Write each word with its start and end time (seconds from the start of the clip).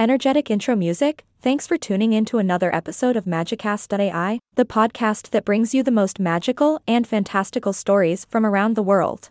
energetic 0.00 0.50
intro 0.50 0.74
music, 0.74 1.26
thanks 1.42 1.66
for 1.66 1.76
tuning 1.76 2.14
in 2.14 2.24
to 2.24 2.38
another 2.38 2.74
episode 2.74 3.16
of 3.16 3.26
Magicast.ai, 3.26 4.38
the 4.54 4.64
podcast 4.64 5.28
that 5.28 5.44
brings 5.44 5.74
you 5.74 5.82
the 5.82 5.90
most 5.90 6.18
magical 6.18 6.80
and 6.88 7.06
fantastical 7.06 7.74
stories 7.74 8.24
from 8.24 8.46
around 8.46 8.76
the 8.76 8.82
world. 8.82 9.28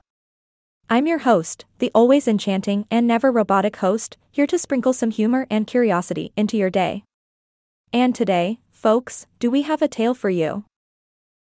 I'm 0.87 1.07
your 1.07 1.17
host, 1.19 1.65
the 1.79 1.89
always 1.95 2.27
enchanting 2.27 2.85
and 2.91 3.07
never 3.07 3.31
robotic 3.31 3.77
host, 3.77 4.15
here 4.29 4.45
to 4.45 4.59
sprinkle 4.59 4.93
some 4.93 5.09
humor 5.09 5.47
and 5.49 5.65
curiosity 5.65 6.33
into 6.37 6.55
your 6.55 6.69
day. 6.69 7.03
And 7.91 8.13
today, 8.13 8.59
folks, 8.69 9.25
do 9.39 9.49
we 9.49 9.63
have 9.63 9.81
a 9.81 9.87
tale 9.87 10.13
for 10.13 10.29
you? 10.29 10.65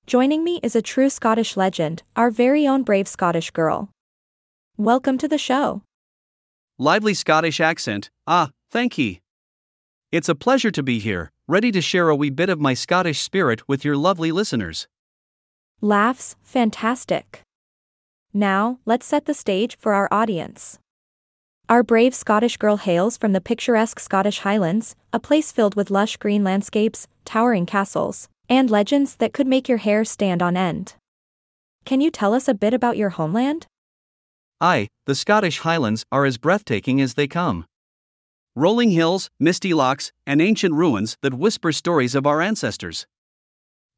Joining 0.05 0.43
me 0.43 0.59
is 0.65 0.75
a 0.75 0.83
true 0.83 1.09
Scottish 1.09 1.57
legend, 1.57 2.03
our 2.17 2.33
very 2.33 2.67
own 2.67 2.83
brave 2.83 3.07
Scottish 3.07 3.53
girl. 3.53 3.89
Welcome 4.77 5.17
to 5.19 5.29
the 5.29 5.39
show. 5.39 5.83
Lively 6.77 7.15
Scottish 7.15 7.61
accent, 7.61 8.11
ah, 8.27 8.51
thank 8.73 8.97
ye. 8.97 9.21
It's 10.11 10.31
a 10.31 10.35
pleasure 10.35 10.71
to 10.71 10.83
be 10.83 10.99
here, 10.99 11.31
ready 11.47 11.71
to 11.73 11.83
share 11.83 12.09
a 12.09 12.17
wee 12.17 12.31
bit 12.31 12.49
of 12.49 12.59
my 12.59 12.73
Scottish 12.73 13.21
spirit 13.21 13.69
with 13.69 13.85
your 13.85 13.99
lovely 13.99 14.33
listeners. 14.33 14.89
Laughs, 15.83 16.37
fantastic. 16.43 17.43
Now, 18.33 18.79
let's 18.87 19.05
set 19.05 19.27
the 19.27 19.35
stage 19.35 19.77
for 19.77 19.93
our 19.93 20.09
audience. 20.11 20.79
Our 21.69 21.83
brave 21.83 22.15
Scottish 22.15 22.57
girl 22.57 22.79
hails 22.79 23.19
from 23.19 23.33
the 23.33 23.43
picturesque 23.43 24.01
Scottish 24.01 24.39
Highlands, 24.39 24.97
a 25.13 25.21
place 25.21 25.53
filled 25.53 25.75
with 25.75 25.91
lush 25.91 26.17
green 26.17 26.43
landscapes, 26.43 27.07
towering 27.27 27.67
castles, 27.67 28.29
and 28.49 28.71
legends 28.71 29.17
that 29.17 29.35
could 29.35 29.47
make 29.47 29.69
your 29.69 29.79
hair 29.79 30.03
stand 30.05 30.43
on 30.43 30.57
end. 30.57 30.95
Can 31.85 32.01
you 32.01 32.11
tell 32.11 32.33
us 32.33 32.49
a 32.49 32.55
bit 32.55 32.73
about 32.73 32.97
your 32.97 33.11
homeland? 33.11 33.67
Aye, 34.63 34.89
the 35.05 35.15
Scottish 35.15 35.59
Highlands 35.59 36.05
are 36.11 36.25
as 36.25 36.39
breathtaking 36.39 37.03
as 37.03 37.15
they 37.15 37.27
come. 37.27 37.67
Rolling 38.55 38.91
hills, 38.91 39.31
misty 39.41 39.73
lochs, 39.73 40.13
and 40.27 40.43
ancient 40.43 40.75
ruins 40.75 41.17
that 41.23 41.33
whisper 41.33 41.73
stories 41.73 42.15
of 42.15 42.27
our 42.27 42.43
ancestors. 42.43 43.07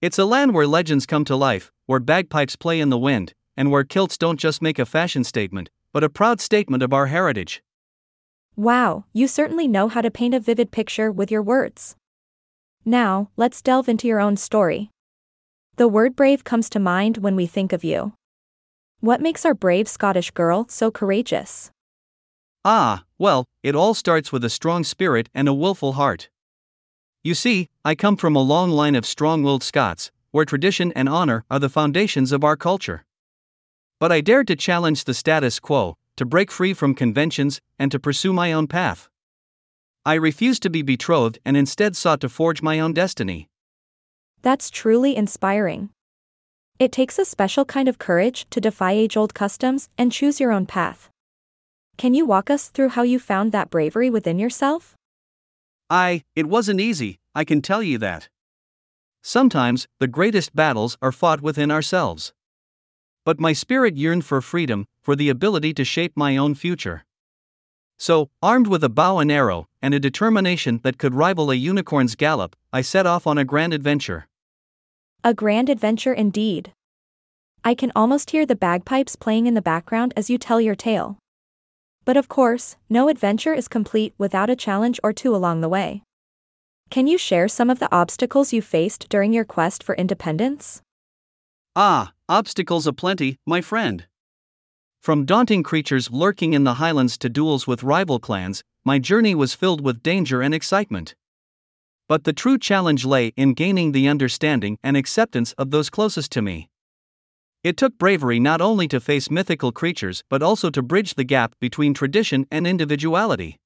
It's 0.01 0.19
a 0.19 0.25
land 0.25 0.55
where 0.55 0.67
legends 0.67 1.07
come 1.07 1.25
to 1.25 1.35
life, 1.35 1.73
where 1.87 1.99
bagpipes 1.99 2.55
play 2.55 2.79
in 2.79 2.89
the 2.89 2.99
wind, 2.99 3.33
and 3.57 3.73
where 3.73 3.83
kilts 3.83 4.17
don't 4.17 4.39
just 4.39 4.63
make 4.63 4.79
a 4.79 4.87
fashion 4.87 5.25
statement, 5.25 5.71
but 5.93 6.05
a 6.05 6.09
proud 6.09 6.41
statement 6.41 6.85
of 6.85 6.93
our 6.93 7.07
heritage. 7.07 7.65
Wow, 8.55 9.07
you 9.13 9.27
certainly 9.27 9.67
know 9.67 9.89
how 9.89 10.01
to 10.01 10.11
paint 10.11 10.35
a 10.35 10.41
vivid 10.41 10.71
picture 10.71 11.11
with 11.11 11.33
your 11.33 11.43
words. 11.43 11.97
Now, 12.85 13.31
let's 13.37 13.61
delve 13.61 13.89
into 13.89 14.07
your 14.07 14.21
own 14.21 14.37
story. 14.37 14.91
The 15.77 15.89
word 15.89 16.15
brave 16.15 16.45
comes 16.45 16.71
to 16.71 16.79
mind 16.79 17.17
when 17.17 17.35
we 17.35 17.47
think 17.47 17.73
of 17.73 17.83
you. 17.83 18.13
What 19.01 19.21
makes 19.21 19.45
our 19.45 19.55
brave 19.55 19.89
Scottish 19.89 20.31
girl 20.31 20.67
so 20.69 20.93
courageous? 20.93 21.73
Ah, 22.65 23.05
well, 23.19 23.45
it 23.63 23.75
all 23.75 23.93
starts 23.93 24.33
with 24.33 24.43
a 24.43 24.49
strong 24.49 24.85
spirit 24.85 25.29
and 25.35 25.49
a 25.49 25.53
willful 25.55 25.93
heart. 25.95 26.31
You 27.23 27.35
see, 27.35 27.69
I 27.85 27.95
come 27.95 28.17
from 28.17 28.35
a 28.35 28.43
long 28.43 28.71
line 28.71 28.95
of 28.95 29.05
strong 29.05 29.43
willed 29.43 29.63
Scots, 29.63 30.11
where 30.31 30.47
tradition 30.47 30.91
and 30.97 31.09
honor 31.09 31.45
are 31.51 31.59
the 31.59 31.69
foundations 31.69 32.33
of 32.33 32.43
our 32.43 32.57
culture. 32.57 33.05
But 34.01 34.13
I 34.13 34.21
dared 34.21 34.47
to 34.49 34.57
challenge 34.57 35.05
the 35.05 35.15
status 35.15 35.61
quo, 35.61 35.97
to 36.17 36.25
break 36.25 36.51
free 36.51 36.73
from 36.73 36.95
conventions, 36.95 37.61
and 37.79 37.93
to 37.93 37.99
pursue 37.99 38.33
my 38.33 38.53
own 38.53 38.67
path. 38.67 39.09
I 40.07 40.15
refused 40.15 40.63
to 40.63 40.71
be 40.71 40.83
betrothed 40.83 41.39
and 41.45 41.57
instead 41.57 41.97
sought 41.97 42.21
to 42.21 42.29
forge 42.29 42.63
my 42.63 42.81
own 42.81 42.93
destiny. 42.93 43.49
That's 44.43 44.71
truly 44.71 45.17
inspiring. 45.17 45.91
It 46.79 46.93
takes 46.93 47.19
a 47.19 47.25
special 47.25 47.65
kind 47.65 47.89
of 47.89 47.99
courage 47.99 48.47
to 48.51 48.61
defy 48.61 48.93
age 48.93 49.17
old 49.17 49.35
customs 49.35 49.89
and 49.97 50.13
choose 50.13 50.41
your 50.41 50.53
own 50.53 50.67
path. 50.67 51.11
Can 51.97 52.13
you 52.15 52.27
walk 52.27 52.51
us 52.51 52.69
through 52.69 52.91
how 52.91 53.03
you 53.03 53.19
found 53.19 53.53
that 53.53 53.71
bravery 53.71 54.11
within 54.11 54.39
yourself? 54.39 54.97
I, 55.89 56.23
it 56.35 56.47
wasn't 56.47 56.81
easy, 56.81 57.19
Aye 57.35 57.45
can 57.45 57.63
tell 57.63 57.83
you 57.83 57.99
that. 57.99 58.29
Sometimes, 59.23 59.87
the 60.01 60.09
greatest 60.09 60.55
battles 60.55 60.99
are 61.01 61.13
fought 61.13 61.41
within 61.41 61.71
ourselves. 61.71 62.33
But 63.25 63.41
my 63.41 63.53
spirit 63.53 63.97
yearned 63.97 64.25
for 64.25 64.41
freedom, 64.41 64.87
for 65.03 65.17
the 65.17 65.31
ability 65.31 65.73
to 65.75 65.85
shape 65.85 66.13
my 66.17 66.37
own 66.37 66.55
future. 66.55 67.05
So, 67.97 68.29
armed 68.43 68.67
with 68.67 68.85
a 68.85 68.89
bow 68.89 69.19
and 69.19 69.31
arrow, 69.31 69.69
and 69.81 69.95
a 69.95 70.01
determination 70.01 70.81
that 70.83 70.99
could 70.99 71.15
rival 71.15 71.51
a 71.51 71.55
unicorn's 71.55 72.17
gallop, 72.17 72.57
I 72.73 72.83
set 72.83 73.07
off 73.07 73.27
on 73.27 73.39
a 73.39 73.45
grand 73.45 73.73
adventure. 73.73 74.27
A 75.23 75.33
grand 75.33 75.71
adventure 75.71 76.13
indeed. 76.13 76.73
I 77.65 77.75
can 77.75 77.93
almost 77.97 78.31
hear 78.31 78.45
the 78.45 78.57
bagpipes 78.57 79.17
playing 79.17 79.47
in 79.47 79.55
the 79.55 79.63
background 79.63 80.13
as 80.17 80.29
you 80.29 80.37
tell 80.37 80.61
your 80.61 80.75
tale. 80.75 81.17
But 82.05 82.17
of 82.17 82.29
course, 82.29 82.77
no 82.89 83.09
adventure 83.09 83.55
is 83.55 83.69
complete 83.69 84.15
without 84.19 84.51
a 84.51 84.57
challenge 84.57 85.01
or 85.03 85.13
two 85.13 85.35
along 85.35 85.61
the 85.61 85.69
way. 85.69 86.03
Can 86.91 87.07
you 87.07 87.19
share 87.19 87.49
some 87.49 87.71
of 87.71 87.79
the 87.79 87.93
obstacles 87.95 88.53
you 88.53 88.63
faced 88.63 89.09
during 89.09 89.33
your 89.33 89.45
quest 89.45 89.83
for 89.83 89.95
independence? 89.95 90.83
Ah, 91.75 92.13
obstacles 92.29 92.87
aplenty, 92.87 93.39
my 93.47 93.61
friend. 93.61 94.07
From 95.03 95.25
daunting 95.25 95.63
creatures 95.63 96.11
lurking 96.11 96.53
in 96.53 96.65
the 96.65 96.75
highlands 96.75 97.19
to 97.19 97.29
duels 97.29 97.67
with 97.67 97.83
rival 97.83 98.19
clans, 98.19 98.63
my 98.85 98.99
journey 98.99 99.35
was 99.35 99.55
filled 99.55 99.81
with 99.83 100.03
danger 100.03 100.41
and 100.41 100.55
excitement. 100.55 101.15
But 102.09 102.25
the 102.25 102.33
true 102.33 102.59
challenge 102.59 103.05
lay 103.05 103.29
in 103.37 103.55
gaining 103.55 103.93
the 103.93 104.09
understanding 104.09 104.79
and 104.83 104.97
acceptance 104.97 105.53
of 105.55 105.71
those 105.71 105.91
closest 105.91 106.31
to 106.33 106.43
me. 106.43 106.69
It 107.65 107.79
took 107.79 107.97
bravery 107.97 108.39
not 108.39 108.61
only 108.61 108.87
to 108.89 109.01
face 109.01 109.31
mythical 109.31 109.73
creatures 109.73 110.23
but 110.29 110.43
also 110.43 110.69
to 110.69 110.83
bridge 110.83 111.15
the 111.15 111.25
gap 111.25 111.55
between 111.61 111.95
tradition 111.95 112.47
and 112.51 112.67
individuality. 112.67 113.57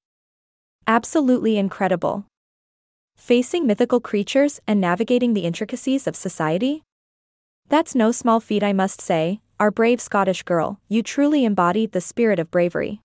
Absolutely 0.86 1.58
incredible. 1.58 2.24
Facing 3.16 3.66
mythical 3.66 3.98
creatures 4.00 4.60
and 4.68 4.80
navigating 4.80 5.34
the 5.34 5.40
intricacies 5.40 6.06
of 6.06 6.14
society? 6.14 6.84
That's 7.68 7.96
no 7.96 8.12
small 8.12 8.38
feat, 8.38 8.62
I 8.62 8.72
must 8.72 9.00
say. 9.00 9.40
Our 9.58 9.72
brave 9.72 10.00
Scottish 10.00 10.44
girl, 10.44 10.78
you 10.88 11.02
truly 11.02 11.44
embodied 11.44 11.90
the 11.90 12.00
spirit 12.00 12.38
of 12.38 12.52
bravery. 12.52 13.00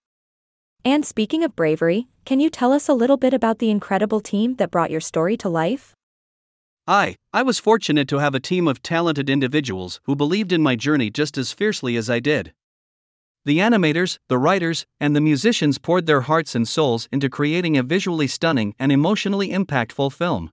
And 0.85 1.03
speaking 1.03 1.43
of 1.43 1.55
bravery, 1.55 2.07
can 2.23 2.39
you 2.39 2.51
tell 2.51 2.71
us 2.71 2.87
a 2.87 2.93
little 2.93 3.17
bit 3.17 3.33
about 3.33 3.57
the 3.57 3.71
incredible 3.71 4.21
team 4.21 4.57
that 4.57 4.69
brought 4.69 4.91
your 4.91 5.01
story 5.01 5.35
to 5.37 5.49
life? 5.49 5.95
I, 6.87 7.15
I 7.31 7.43
was 7.43 7.59
fortunate 7.59 8.09
to 8.09 8.17
have 8.17 8.35
a 8.35 8.41
team 8.41 8.67
of 8.67 8.83
talented 8.83 9.29
individuals 9.29 10.01
who 10.03 10.17
believed 10.17 10.51
in 10.51 10.61
my 10.61 10.75
journey 10.75 11.09
just 11.09 11.37
as 11.37 11.53
fiercely 11.53 11.95
as 11.95 12.09
I 12.09 12.19
did. 12.19 12.53
The 13.45 13.59
animators, 13.59 14.17
the 14.27 14.37
writers, 14.37 14.85
and 14.99 15.15
the 15.15 15.21
musicians 15.21 15.77
poured 15.77 16.07
their 16.07 16.21
hearts 16.21 16.55
and 16.55 16.67
souls 16.67 17.07
into 17.09 17.29
creating 17.29 17.77
a 17.77 17.83
visually 17.83 18.27
stunning 18.27 18.75
and 18.79 18.91
emotionally 18.91 19.49
impactful 19.49 20.11
film. 20.11 20.51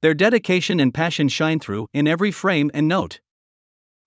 Their 0.00 0.14
dedication 0.14 0.80
and 0.80 0.94
passion 0.94 1.28
shine 1.28 1.60
through 1.60 1.88
in 1.92 2.08
every 2.08 2.30
frame 2.30 2.70
and 2.72 2.88
note. 2.88 3.20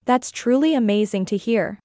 That's 0.05 0.31
truly 0.31 0.73
amazing 0.73 1.25
to 1.25 1.37
hear. 1.37 1.79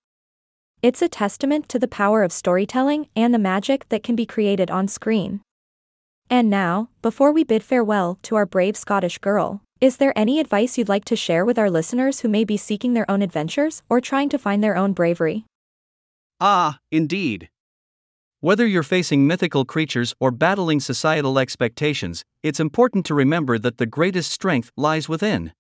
It's 0.82 1.02
a 1.02 1.08
testament 1.08 1.68
to 1.68 1.78
the 1.78 1.88
power 1.88 2.22
of 2.22 2.32
storytelling 2.32 3.08
and 3.14 3.34
the 3.34 3.38
magic 3.38 3.88
that 3.90 4.02
can 4.02 4.16
be 4.16 4.24
created 4.24 4.70
on 4.70 4.88
screen. 4.88 5.42
And 6.32 6.48
now, 6.48 6.88
before 7.02 7.30
we 7.30 7.44
bid 7.44 7.62
farewell 7.62 8.18
to 8.22 8.36
our 8.36 8.46
brave 8.46 8.74
Scottish 8.74 9.18
girl, 9.18 9.60
is 9.82 9.98
there 9.98 10.14
any 10.16 10.40
advice 10.40 10.78
you'd 10.78 10.88
like 10.88 11.04
to 11.04 11.14
share 11.14 11.44
with 11.44 11.58
our 11.58 11.68
listeners 11.68 12.20
who 12.20 12.28
may 12.30 12.42
be 12.42 12.56
seeking 12.56 12.94
their 12.94 13.04
own 13.10 13.20
adventures 13.20 13.82
or 13.90 14.00
trying 14.00 14.30
to 14.30 14.38
find 14.38 14.64
their 14.64 14.74
own 14.74 14.94
bravery? 14.94 15.44
Ah, 16.40 16.78
indeed. 16.90 17.50
Whether 18.40 18.66
you're 18.66 18.82
facing 18.82 19.26
mythical 19.26 19.66
creatures 19.66 20.14
or 20.20 20.30
battling 20.30 20.80
societal 20.80 21.38
expectations, 21.38 22.24
it's 22.42 22.58
important 22.58 23.04
to 23.06 23.14
remember 23.14 23.58
that 23.58 23.76
the 23.76 23.84
greatest 23.84 24.32
strength 24.32 24.72
lies 24.74 25.10
within. 25.10 25.52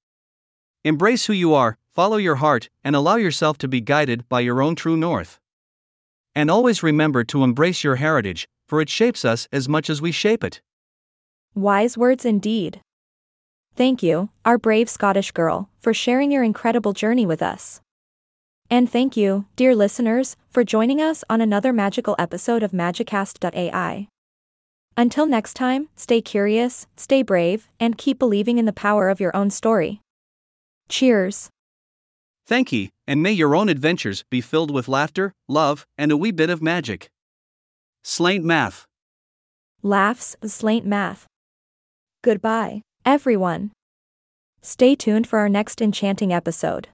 Embrace 0.84 1.26
who 1.26 1.34
you 1.34 1.52
are, 1.52 1.76
follow 1.90 2.16
your 2.16 2.36
heart, 2.36 2.70
and 2.82 2.96
allow 2.96 3.16
yourself 3.16 3.58
to 3.58 3.68
be 3.68 3.82
guided 3.82 4.26
by 4.30 4.40
your 4.40 4.62
own 4.62 4.74
true 4.74 4.96
north. 4.96 5.38
And 6.34 6.50
always 6.50 6.82
remember 6.82 7.24
to 7.24 7.44
embrace 7.44 7.84
your 7.84 7.96
heritage, 7.96 8.48
for 8.72 8.80
it 8.80 8.88
shapes 8.88 9.22
us 9.22 9.46
as 9.52 9.68
much 9.68 9.90
as 9.90 10.00
we 10.00 10.10
shape 10.10 10.42
it. 10.42 10.62
Wise 11.54 11.98
words 11.98 12.24
indeed. 12.24 12.80
Thank 13.76 14.02
you, 14.02 14.30
our 14.46 14.56
brave 14.56 14.88
Scottish 14.88 15.30
girl, 15.30 15.68
for 15.78 15.92
sharing 15.92 16.32
your 16.32 16.42
incredible 16.42 16.94
journey 16.94 17.26
with 17.26 17.42
us. 17.42 17.82
And 18.70 18.90
thank 18.90 19.14
you, 19.14 19.44
dear 19.56 19.76
listeners, 19.76 20.36
for 20.48 20.64
joining 20.64 21.02
us 21.02 21.22
on 21.28 21.42
another 21.42 21.70
magical 21.70 22.16
episode 22.18 22.62
of 22.62 22.70
Magicast.ai. 22.70 24.08
Until 24.96 25.26
next 25.26 25.52
time, 25.52 25.90
stay 25.94 26.22
curious, 26.22 26.86
stay 26.96 27.22
brave, 27.22 27.68
and 27.78 27.98
keep 27.98 28.18
believing 28.18 28.56
in 28.56 28.64
the 28.64 28.72
power 28.72 29.10
of 29.10 29.20
your 29.20 29.36
own 29.36 29.50
story. 29.50 30.00
Cheers. 30.88 31.50
Thank 32.46 32.72
you, 32.72 32.88
and 33.06 33.22
may 33.22 33.32
your 33.32 33.54
own 33.54 33.68
adventures 33.68 34.24
be 34.30 34.40
filled 34.40 34.70
with 34.70 34.88
laughter, 34.88 35.34
love, 35.46 35.84
and 35.98 36.10
a 36.10 36.16
wee 36.16 36.30
bit 36.30 36.48
of 36.48 36.62
magic. 36.62 37.10
Slàinte 38.04 38.42
Mhath. 38.44 38.84
Laughs, 39.82 40.36
Slàinte 40.42 40.86
Mhath. 40.86 41.24
Goodbye, 42.22 42.82
everyone. 43.04 43.70
Stay 44.60 44.94
tuned 44.94 45.26
for 45.26 45.38
our 45.38 45.48
next 45.48 45.80
enchanting 45.80 46.32
episode. 46.32 46.88